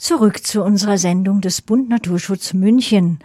[0.00, 3.18] Zurück zu unserer Sendung des Bund Naturschutz München.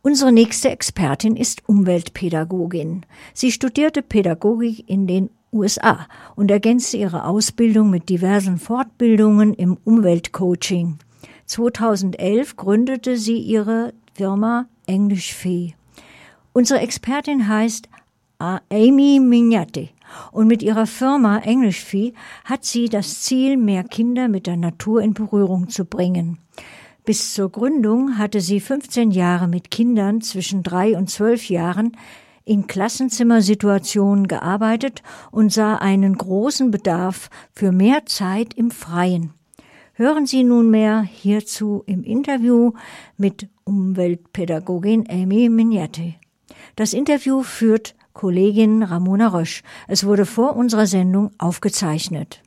[0.00, 3.04] Unsere nächste Expertin ist Umweltpädagogin.
[3.34, 10.96] Sie studierte Pädagogik in den USA und ergänzte ihre Ausbildung mit diversen Fortbildungen im Umweltcoaching.
[11.44, 15.74] 2011 gründete sie ihre Firma Englischfee.
[16.54, 17.90] Unsere Expertin heißt
[18.38, 19.90] Amy Mignati
[20.32, 22.14] und mit ihrer Firma Englischfee
[22.44, 26.38] hat sie das Ziel, mehr Kinder mit der Natur in Berührung zu bringen.
[27.04, 31.96] Bis zur Gründung hatte sie 15 Jahre mit Kindern zwischen drei und zwölf Jahren
[32.44, 39.32] in Klassenzimmersituationen gearbeitet und sah einen großen Bedarf für mehr Zeit im Freien.
[39.94, 42.72] Hören Sie nunmehr hierzu im Interview
[43.16, 46.16] mit Umweltpädagogin Amy Mignati.
[46.74, 49.62] Das Interview führt Kollegin Ramona Rösch.
[49.88, 52.40] Es wurde vor unserer Sendung aufgezeichnet.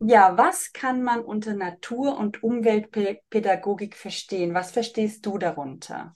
[0.00, 4.52] Ja, was kann man unter Natur- und Umweltpädagogik verstehen?
[4.54, 6.14] Was verstehst du darunter?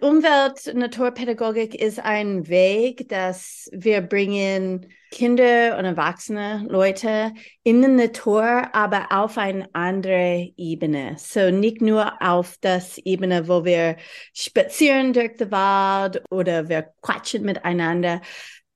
[0.00, 9.06] Umwelt-Naturpädagogik ist ein Weg, dass wir bringen Kinder und erwachsene Leute in die Natur, aber
[9.10, 11.16] auf eine andere Ebene.
[11.18, 13.96] So nicht nur auf das Ebene, wo wir
[14.32, 18.20] spazieren durch den Wald oder wir quatschen miteinander,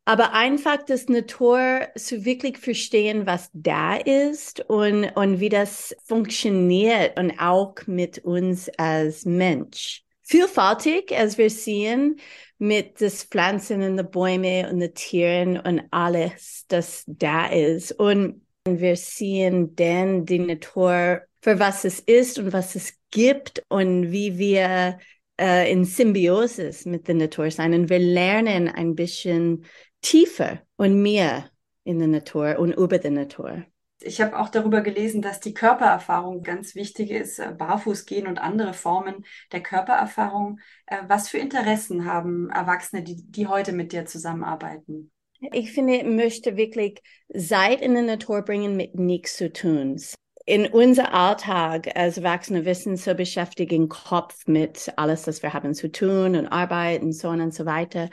[0.04, 7.18] aber einfach das Natur zu wirklich verstehen, was da ist und, und wie das funktioniert
[7.18, 12.20] und auch mit uns als Mensch vielfältig, als wir sehen,
[12.58, 17.92] mit den Pflanzen und den Bäumen und den Tieren und alles, das da ist.
[17.92, 24.10] Und wir sehen dann die Natur für was es ist und was es gibt und
[24.10, 24.98] wie wir
[25.40, 27.72] äh, in Symbiosis mit der Natur sein.
[27.72, 29.64] Und wir lernen ein bisschen
[30.02, 31.50] tiefer und mehr
[31.84, 33.64] in der Natur und über die Natur.
[34.00, 38.38] Ich habe auch darüber gelesen, dass die Körpererfahrung ganz wichtig ist, äh, barfuß gehen und
[38.38, 40.60] andere Formen der Körpererfahrung.
[40.86, 45.10] Äh, was für Interessen haben Erwachsene, die, die heute mit dir zusammenarbeiten?
[45.52, 47.00] Ich finde, ich möchte wirklich
[47.36, 50.00] Zeit in die Natur bringen mit nichts zu tun.
[50.46, 55.74] In unser Alltag als Erwachsene wissen so beschäftigt im Kopf mit alles, was wir haben
[55.74, 58.08] zu tun und arbeiten und so und so weiter.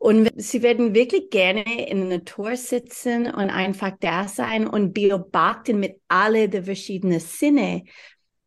[0.00, 5.78] Und sie werden wirklich gerne in der Natur sitzen und einfach da sein und beobachten
[5.78, 7.84] mit alle der verschiedenen Sinne,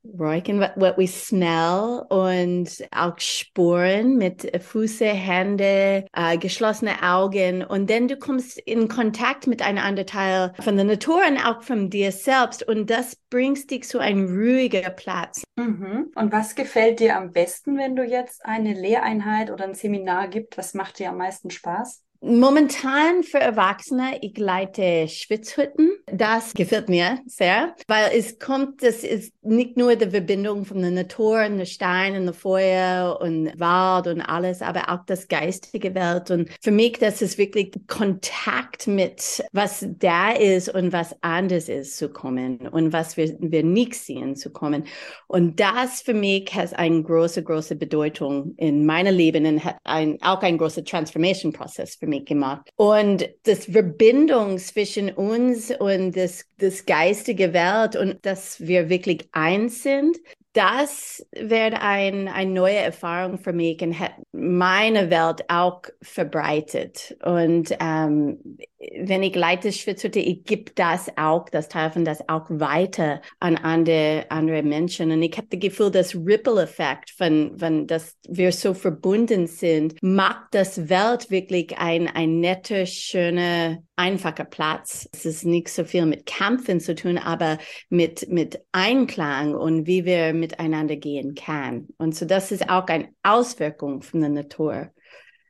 [0.03, 7.89] räuchern, what, what we smell und auch Spuren mit Füße, Hände, äh, geschlossene Augen und
[7.89, 11.89] dann du kommst in Kontakt mit einem anderen Teil von der Natur und auch von
[11.89, 15.43] dir selbst und das bringt dich zu einem ruhigen Platz.
[15.55, 16.11] Mhm.
[16.15, 20.57] Und was gefällt dir am besten, wenn du jetzt eine Lehreinheit oder ein Seminar gibt?
[20.57, 22.02] Was macht dir am meisten Spaß?
[22.25, 25.91] Momentan für Erwachsene, ich leite Schwitzhütten.
[26.05, 30.91] Das gefällt mir sehr, weil es kommt, das ist nicht nur die Verbindung von der
[30.91, 35.95] Natur und der Stein und der Feuer und Wald und alles, aber auch das geistige
[35.95, 36.31] Welt.
[36.31, 41.97] Und für mich, das ist wirklich Kontakt mit was da ist und was anders ist
[41.97, 44.85] zu kommen und was wir, wir nicht sehen zu kommen.
[45.27, 50.21] Und das für mich hat eine große, große Bedeutung in meinem Leben und hat ein,
[50.21, 52.69] auch ein großer Transformation-Prozess für mich mitgemacht.
[52.75, 59.83] Und das Verbindung zwischen uns und das, das geistige Welt und dass wir wirklich eins
[59.83, 60.17] sind,
[60.53, 67.17] das wäre ein, eine neue Erfahrung für mich und hat meine Welt auch verbreitet.
[67.23, 68.57] Und ähm,
[68.99, 73.57] wenn ich leite Schwitzhütte, ich gebe das auch, das Teil von das auch weiter an
[73.57, 75.11] andere, andere Menschen.
[75.11, 80.47] Und ich habe das Gefühl, das Ripple-Effekt von, von, dass wir so verbunden sind, macht
[80.51, 85.07] das Welt wirklich ein, ein netter, schöner, einfacher Platz.
[85.11, 87.57] Es ist nicht so viel mit Kämpfen zu tun, aber
[87.89, 91.87] mit, mit Einklang und wie wir miteinander gehen kann.
[91.97, 94.91] Und so das ist auch eine Auswirkung von der Natur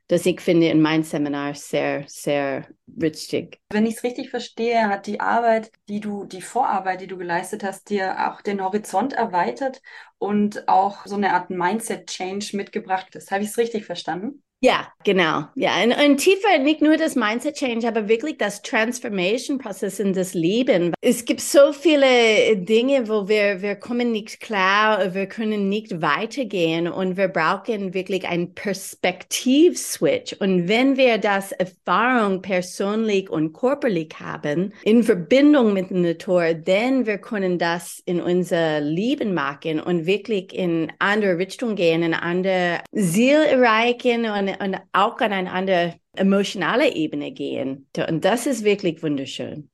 [0.08, 3.58] das ich finde in meinem Seminar sehr, sehr wichtig.
[3.70, 7.64] Wenn ich es richtig verstehe, hat die Arbeit, die du, die Vorarbeit, die du geleistet
[7.64, 9.80] hast, dir auch den Horizont erweitert
[10.18, 13.08] und auch so eine Art Mindset-Change mitgebracht.
[13.12, 14.43] Das habe ich es richtig verstanden?
[14.60, 15.44] Ja, genau.
[15.56, 20.14] Ja, und, und tiefer nicht nur das Mindset Change, aber wirklich das Transformation Prozess in
[20.14, 20.94] das Leben.
[21.02, 26.88] Es gibt so viele Dinge, wo wir, wir kommen nicht klar, wir können nicht weitergehen
[26.88, 30.36] und wir brauchen wirklich ein Perspektiv-Switch.
[30.40, 37.04] Und wenn wir das Erfahrung persönlich und körperlich haben, in Verbindung mit der Natur, dann
[37.04, 42.80] wir können das in unser Leben machen und wirklich in andere Richtung gehen, in andere
[42.94, 47.88] Ziel erreichen und und auch an eine andere emotionale Ebene gehen.
[48.08, 49.70] Und das ist wirklich wunderschön.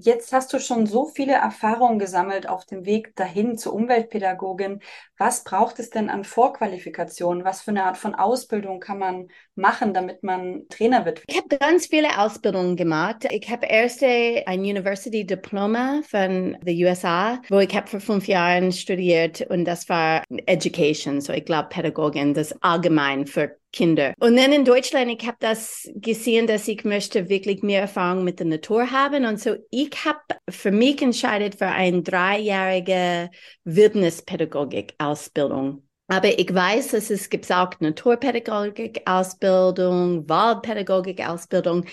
[0.00, 4.80] Jetzt hast du schon so viele Erfahrungen gesammelt auf dem Weg dahin zur Umweltpädagogin.
[5.18, 7.44] Was braucht es denn an Vorqualifikationen?
[7.44, 11.22] Was für eine Art von Ausbildung kann man machen, damit man Trainer wird?
[11.26, 13.26] Ich habe ganz viele Ausbildungen gemacht.
[13.30, 18.72] Ich habe erst ein University Diploma von den USA, wo ich habe für fünf Jahre
[18.72, 24.14] studiert und das war Education, so ich glaube Pädagogin, das allgemein für Kinder.
[24.20, 28.38] Und dann in Deutschland, ich habe das gesehen, dass ich möchte wirklich mehr Erfahrung mit
[28.38, 29.26] der Natur haben.
[29.26, 33.30] Und so, ich habe für mich entscheidet für eine dreijährige
[33.64, 35.82] Wildnispädagogik-Ausbildung.
[36.06, 41.86] Aber ich weiß, dass es gibt auch Naturpädagogik-Ausbildung, Waldpädagogik-Ausbildung.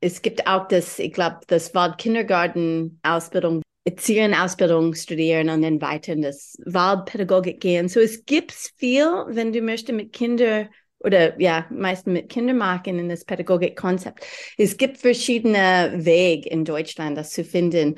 [0.00, 6.56] Es gibt auch das, ich glaube, das Waldkindergarten-Ausbildung, Erzieherin-Ausbildung studieren und dann weiter in das
[6.64, 7.88] Waldpädagogik gehen.
[7.88, 13.08] So es gibt viel, wenn du möchtest mit Kindern oder ja, meistens mit Kindermarken in
[13.08, 14.24] das Pädagogikkonzept.
[14.56, 17.96] Es gibt verschiedene Wege in Deutschland, das zu finden.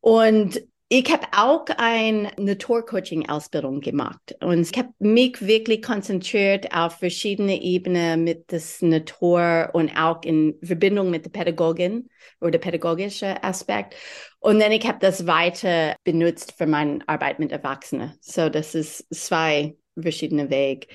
[0.00, 7.60] Und ich habe auch eine Naturcoaching-Ausbildung gemacht und ich habe mich wirklich konzentriert auf verschiedene
[7.62, 12.10] Ebenen mit das Natur und auch in Verbindung mit der Pädagogin
[12.40, 13.96] oder pädagogische Aspekt.
[14.40, 18.12] Und dann ich habe das weiter benutzt für meine Arbeit mit Erwachsenen.
[18.20, 20.86] So, das ist zwei verschiedene Wege.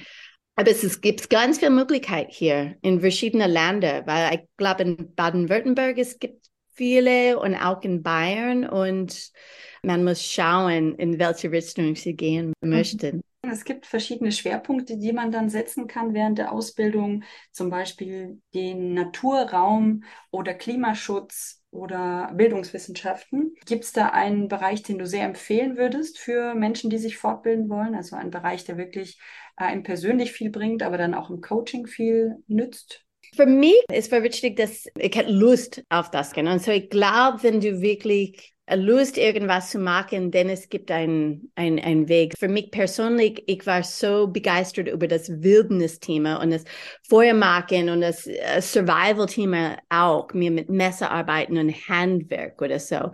[0.60, 5.98] Aber es gibt ganz viele Möglichkeiten hier in verschiedenen Ländern, weil ich glaube, in Baden-Württemberg
[5.98, 9.32] es gibt viele und auch in Bayern und
[9.84, 12.70] man muss schauen, in welche Richtung sie gehen mhm.
[12.72, 13.22] möchten.
[13.42, 17.24] Es gibt verschiedene Schwerpunkte, die man dann setzen kann während der Ausbildung,
[17.54, 23.56] zum Beispiel den Naturraum oder Klimaschutz oder Bildungswissenschaften.
[23.66, 27.70] Gibt es da einen Bereich, den du sehr empfehlen würdest für Menschen, die sich fortbilden
[27.70, 27.96] wollen?
[27.96, 29.20] Also ein Bereich, der wirklich
[29.66, 33.06] einem persönlich viel bringt, aber dann auch im Coaching viel nützt?
[33.36, 36.34] Für mich ist es wichtig, dass ich Lust auf das.
[36.34, 41.52] Und so ich glaube, wenn du wirklich Lust, irgendwas zu machen, denn es gibt einen
[41.56, 42.34] ein Weg.
[42.38, 46.64] Für mich persönlich, ich war so begeistert über das Wildnis-Thema und das
[47.08, 53.12] Feuermachen und das äh, Survival-Thema auch, mir mit Messer arbeiten und Handwerk oder so.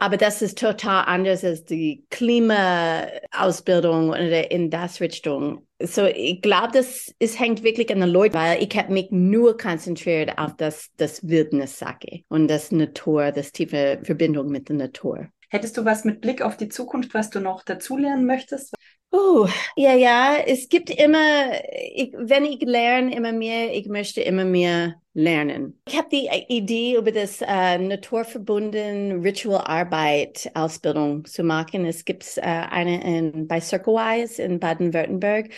[0.00, 5.66] Aber das ist total anders als die Klimaausbildung oder in das Richtung.
[5.78, 9.58] So, ich glaube, das es hängt wirklich an den Leuten, weil ich habe mich nur
[9.58, 15.28] konzentriert auf das, das Wildnis-Sache und das Natur, das tiefe Verbindung mit der Natur.
[15.50, 18.74] Hättest du was mit Blick auf die Zukunft, was du noch dazulernen möchtest?
[19.12, 21.50] Oh, ja, ja, es gibt immer,
[21.94, 25.80] ich, wenn ich lerne immer mehr, ich möchte immer mehr lernen.
[25.88, 31.86] Ich habe die Idee über das äh, naturverbunden Ritual Arbeit Ausbildung zu machen.
[31.86, 35.50] Es gibt äh, eine in, bei Circlewise in Baden-Württemberg.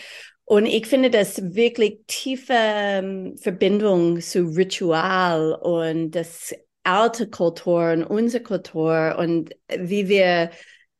[0.45, 8.03] Und ich finde das wirklich tiefe ähm, Verbindung zu Ritual und das alte Kultur und
[8.03, 10.49] unsere Kultur und wie wir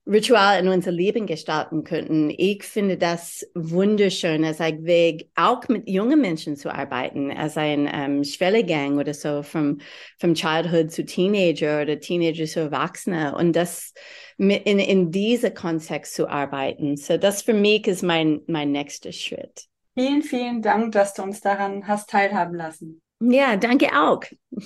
[0.05, 2.29] Ritual in unser Leben gestalten könnten.
[2.29, 7.89] Ich finde das wunderschön als ein Weg, auch mit jungen Menschen zu arbeiten, als ein
[7.91, 9.79] ähm, Schwellegang oder so, vom,
[10.19, 13.93] vom Childhood zu Teenager oder Teenager zu Erwachsener und das
[14.37, 16.97] mit in, in diesem Kontext zu arbeiten.
[16.97, 19.67] So das für mich ist mein, mein nächster Schritt.
[19.93, 23.01] Vielen, vielen Dank, dass du uns daran hast teilhaben lassen.
[23.21, 24.21] Ja, danke auch.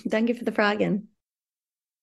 [0.05, 1.13] Danke für die Fragen.